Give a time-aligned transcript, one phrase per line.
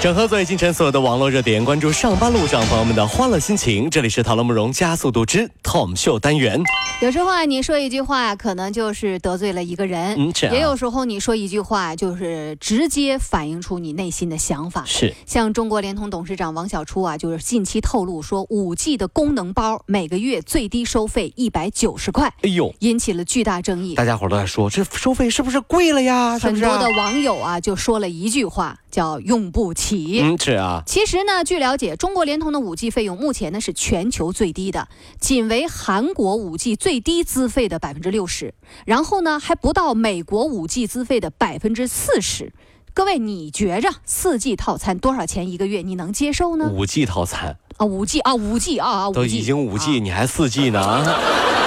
[0.00, 3.90] 整合最近晨所有的网络热点，关注上班路上朋友们的欢乐心情。
[3.90, 6.62] 这里是讨论慕容加速度之 Tom 秀单元。
[7.02, 14.84] 有时候啊，你说一句话，可能就是得罪了一个人；嗯是啊也有时候你说一句话，就是直接反映出你内心的想法。
[14.86, 23.96] 是像中国联通董事长王小初啊，就是近期透露说，五 G 的功能包每个月最低收费一百九十块，哎呦，引起了巨大争议。
[23.96, 26.38] 大家伙儿都在说这收费是不是贵了呀？
[26.38, 30.20] 很多的网友啊，就说了一句话，叫“用不起”。
[30.22, 34.88] 嗯是啊，其实呢，据了解，中国联通的五 G 费用目前呢是全球最低的，
[35.20, 42.52] 仅为韩国五 G 最低资费的百分之六十，然后呢还不到美国五 G 资费的百分之四十。
[42.94, 45.82] 各位，你觉着四 G 套餐多少钱一个月？
[45.82, 46.68] 你能接受呢？
[46.72, 51.57] 五 G 套餐啊，五 G 啊，五 G 啊啊，都已经五 G，、你还四 G 呢啊？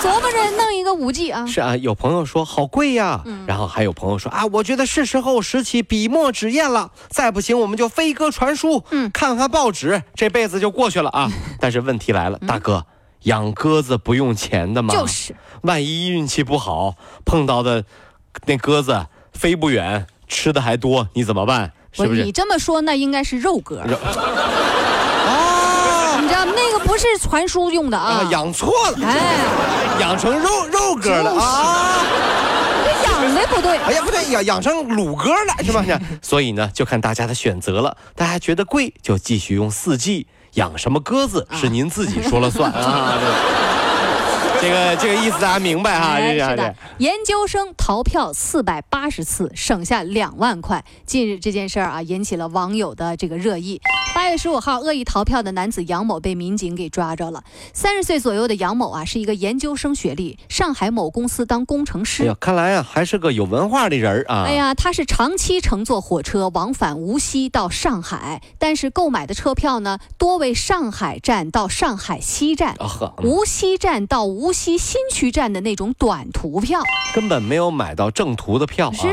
[0.00, 1.46] 琢磨着弄一个五 G 啊。
[1.46, 11.30] 是啊，有朋友说好贵呀，然后还有朋友说啊，我觉得是时候拾起笔墨纸砚了，再不行我们就飞鸽传书，嗯看看报纸，这辈子就过去了啊。
[11.60, 12.86] 但是问题来了，大哥，
[13.22, 14.94] 养鸽子不用钱的吗？
[14.94, 17.84] 就是，万一运气不好，碰到的
[18.46, 21.72] 那鸽子飞不远，吃的还多，你怎么办？
[21.90, 22.30] 是不是你？
[22.30, 23.82] 这么说，那应该是肉鸽。
[26.20, 28.28] 你知道那个不是传输用的啊，啊。
[28.30, 32.04] 养错了，哎，养成肉肉鸽了就是啊！
[32.84, 33.76] 这养的不对。
[33.78, 35.84] 哎呀，不对，养养成卤鸽了是吧？
[36.20, 37.96] 所以呢，就看大家的选择了。
[38.14, 40.26] 大家觉得贵，就继续用四季。
[40.54, 43.18] 养什么鸽子是您自己说了算 啊！
[44.60, 46.18] 这个这个意思大家明白哈？
[46.18, 50.84] 是的，研究生逃票四百八十次，省下两万块。
[51.06, 53.80] 近日这件事儿啊，引起了网友的这个热议。
[54.18, 57.44] 八月十五号，恶意逃票的男子杨某被民警给抓着了。
[57.72, 62.24] 三十岁左右的杨某啊，是一个研究生学历，上海某公司当工程师。
[62.24, 64.42] 哎呀，看来啊，还是个有文化的人啊。
[64.44, 72.74] 哎呀，他是长期乘坐火车往返无锡到上海，但是购买的车票呢，多为上海站到上海西站。
[73.22, 76.82] 无锡站到无锡新区站的那种短途票，
[77.14, 78.92] 根本没有买到正途的票啊！
[78.92, 79.06] 是，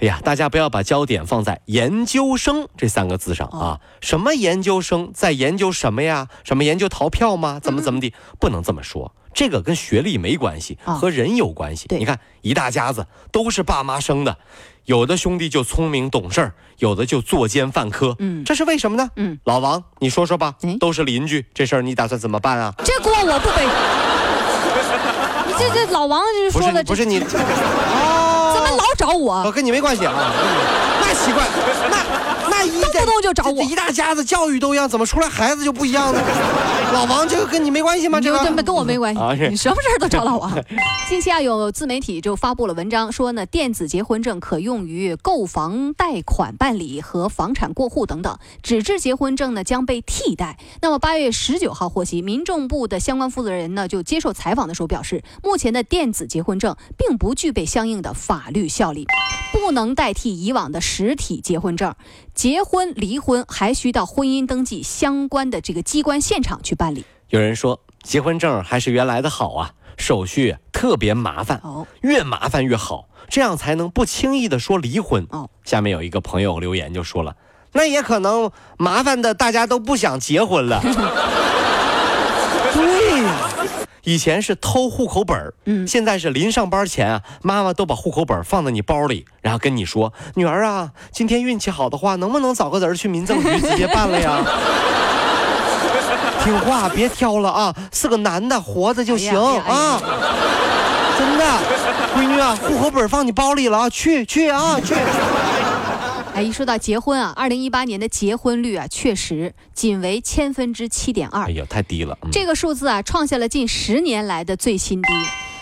[0.00, 3.80] 哎呀，大家不要把焦点放在“研究生”这三个字上哦啊！
[4.02, 6.28] 什么研究生在研究什么呀？
[6.44, 7.60] 什么研究逃票吗？
[7.62, 8.12] 怎么怎么的？
[8.40, 11.86] 不能这么说，这个跟学历没关系，啊和人有关系。
[11.88, 14.38] 对你看，一大家子都是爸妈生的，
[14.84, 18.16] 有的兄弟就聪明懂事儿，有的就作奸犯科。
[18.18, 19.10] 嗯这是为什么呢？
[19.16, 20.76] 嗯，老王，你说说吧哎。
[20.78, 22.74] 都是邻居，这事儿你打算怎么办啊？
[22.84, 23.66] 这锅我不背。
[25.46, 29.52] 你 这这老王就是说的，你不是你，哦怎么老找我我？
[29.52, 30.12] 跟你没关系啊，
[31.06, 31.46] 那奇怪，
[31.88, 31.96] 那
[32.50, 36.20] 那一动不动就找我这一大家子教育都一样，怎么出来孩子就不一样呢？
[36.92, 38.20] 老王这个跟你没关系吗？
[38.20, 39.20] 这个跟跟我没关系
[39.50, 40.52] 你什么事儿都找老王。
[41.08, 50.58] 近期啊，有自媒体就发布了文章，说呢，电子结婚证可用于购房贷款办理和房产过户等等，纸质结婚证呢将被替代。
[50.80, 59.06] 那么八月十九号获悉，民政部的相关负责人呢就接受采访的时候表示，目前的电子结婚证并不具备相应的法律效力，
[59.52, 61.94] 不能代替以往的实体结婚证。
[62.36, 67.04] 结婚、离婚还需到婚姻登记相关的这个机关现场去办理。
[67.30, 75.26] 有人说结婚证还是原来的好啊，手续特别麻烦，哦，越麻烦越好，这样才能不轻易的说离婚。
[75.30, 77.34] 哦，下面有一个朋友留言就说了，
[77.72, 80.82] 那也可能麻烦的大家都不想结婚了。
[82.76, 83.45] 对呀、
[84.06, 94.38] 以前是偷户口本儿嗯现在是临上班前啊，妈妈都把户口本放在你包里，然后跟你说：“女儿啊，今天运气好的话，能不能找个人去民政局直接办了呀？”
[96.44, 100.02] 听话，别挑了啊，是个男的，活着就行、哎哎啊。
[101.18, 101.44] 真的，
[102.14, 104.94] 闺女啊，户口本放你包里了啊，去去啊去。
[106.36, 112.18] 哎，一说到结婚啊，二零一八年的结婚率啊，确实仅为千分之七点二哎，呀，太低了。
[112.24, 115.08] 嗯这个数字啊，创下了近十年来的最新低。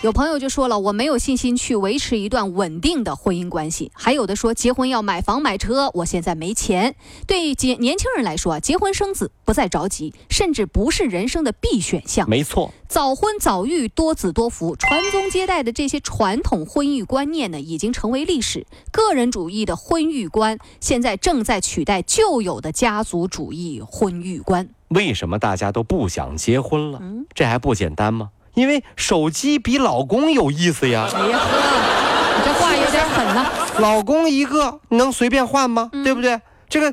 [0.05, 3.91] 有朋友就说了，我没有信心去维持一段稳定的婚姻关系。
[3.95, 6.95] 还有的说，结婚要买房买车，我现在没钱。
[7.25, 12.29] 对结年轻人来说啊，结婚生子不再着急，甚至不是人生的必选项。
[12.29, 18.67] 没错，早婚早育、多子多福、传宗接代的这些传统婚育观念呢，已经成为历史。
[18.91, 24.69] 个人主义的婚育观现在正在取代旧有的家族主义婚育观。
[24.89, 26.99] 为什么大家都不想结婚了？
[27.01, 28.29] 嗯这还不简单吗？
[28.55, 31.07] 因为手机比老公有意思呀。
[31.13, 33.45] 哎呀呵，你这话有点狠呐、
[33.79, 35.89] 老公一个，你能随便换吗？
[35.93, 36.39] 嗯对不对？
[36.67, 36.91] 这个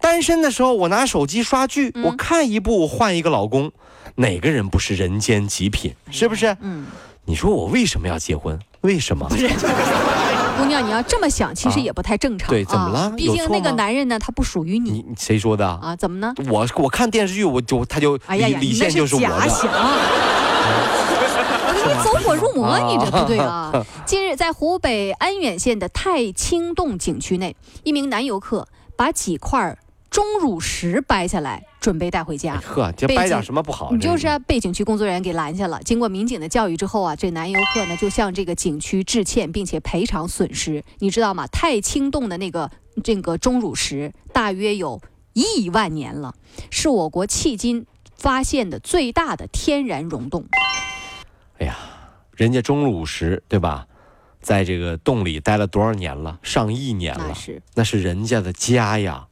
[0.00, 3.70] 单身的时候，我拿手机刷剧，嗯我看一部换一个老公，
[4.16, 5.94] 哪个人不是人间极品？
[6.10, 6.56] 是不是？
[6.60, 6.86] 嗯，
[7.26, 8.58] 你说我为什么要结婚？
[8.80, 9.28] 为什么？
[10.58, 12.48] 姑娘，你要这么想，其实也不太正常。
[12.48, 15.78] 对怎么了啊毕竟那个男人呢，他不属于你你你谁说的啊？
[15.82, 16.32] 啊，怎么呢？
[16.48, 19.28] 我我看电视剧，我就他就李哎呀呀，李现就是我的。
[19.28, 19.68] 假想。
[21.86, 23.72] 你走火入魔，啊你这不对啊！
[24.04, 28.66] 近日，在湖北安远县的太清洞景区内，一名男游客
[28.96, 29.78] 把几块
[30.10, 32.60] 钟乳石掰下来，准备带回家。
[32.66, 33.90] 呵，这掰点什么不好？
[33.92, 35.80] 你就是啊被景区工作人员给拦下了。
[35.84, 40.82] 经过民警的教育之后啊，这男游客呢就向这个景区致歉，并且赔偿损失。
[40.98, 41.46] 你知道吗？
[41.46, 42.70] 太清洞的那个
[43.04, 45.00] 这个钟乳石大约有
[45.34, 46.34] 亿万年了，
[46.70, 47.86] 是我国迄今
[48.18, 50.44] 发现的最大的天然溶洞。
[51.58, 51.76] 哎呀，
[52.36, 53.86] 人家钟乳石对吧，
[54.40, 56.38] 在这个洞里待了多少年了？
[56.42, 59.26] 上亿年了，那是那是人家的家呀。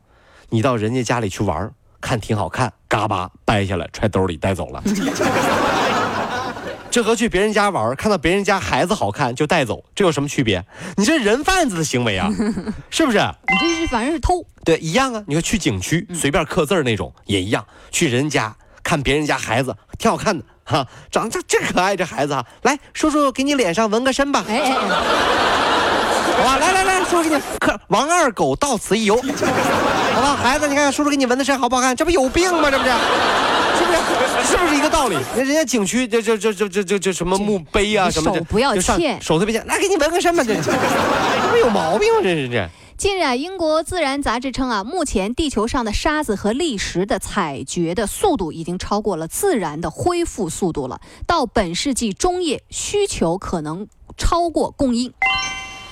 [0.48, 4.80] 你到人家家里去玩儿，看挺好看，嘎巴掰下来揣兜里带走了。
[6.88, 10.64] 这和去别人家玩儿，看到别人家孩子好看就带走，这有什么区别？
[10.96, 12.30] 你这人贩子的行为啊，
[12.88, 13.18] 是不是？
[13.18, 14.46] 你这是反正是偷。
[14.64, 15.22] 对，一样啊。
[15.26, 18.56] 你说去景区随便刻字儿那种也一样，去人家
[18.86, 24.74] 看别人家孩子挺好看的哈，长得这可爱这孩子啊，来叔叔给你脸上纹个身吧，哎哎哎，
[26.38, 31.96] 好吧，来来来，叔叔给你刻王二狗到此一游，好吧，孩子你看叔叔给你纹的身好不好看？
[31.96, 32.70] 这不有病吗？
[32.70, 32.90] 这不是？
[33.76, 34.52] 是不是？
[34.52, 35.16] 是不是一个道理？
[35.34, 40.70] 那人家景区这这这这这这这什么墓碑啊什么的，手不要就上欠手特别欠，来给你纹个身吧，这这
[41.50, 42.20] 不有毛病吗？
[42.22, 42.68] 这是这。
[42.98, 51.02] 近日啊，英国《自然》杂志称啊，目前地球上的沙子和砾石的采掘的速度已经超过了自然的恢复速度了。
[51.26, 55.12] 到本世纪中叶，需求可能超过供应。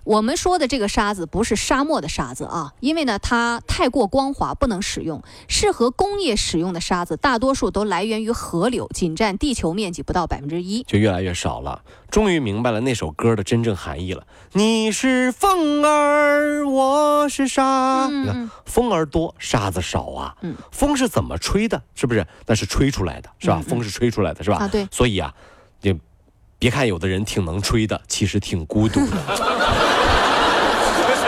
[0.04, 5.22] 我们说的这个沙子不是沙漠的沙子啊，因为呢它太过光滑不能使用。
[5.48, 10.82] 适合工业使用的沙子，大多数都来源于河流，仅占地球面积不到百分之一。
[10.82, 11.82] 就越来越少了。
[12.10, 14.26] 终于明白了那首歌的真正含义了。
[14.52, 18.06] 你是风儿，我是沙。
[18.06, 20.36] 嗯你看，风儿多，沙子少啊。
[20.42, 21.82] 嗯风是怎么吹的？
[21.94, 22.26] 是不是？
[22.46, 23.56] 那是吹出来的，是吧？
[23.58, 24.58] 嗯嗯风是吹出来的，是吧？
[24.58, 25.34] 啊对所以啊，
[25.80, 25.98] 你
[26.58, 29.16] 别看有的人挺能吹的，其实挺孤独的。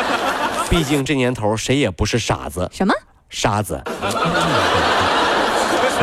[0.71, 2.93] 毕竟这年头谁也不是傻子，什么？
[3.31, 3.83] 沙子。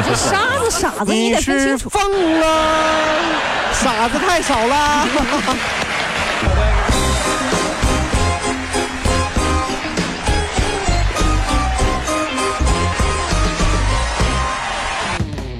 [0.05, 1.89] 这沙子傻子，你你得分清楚。
[1.89, 2.45] 是疯了，
[3.73, 5.07] 傻子太少了。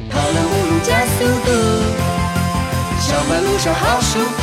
[0.10, 1.50] 跑了五路加速度，
[3.00, 4.43] 上班路上好舒服。